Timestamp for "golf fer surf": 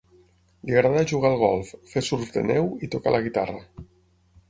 1.43-2.35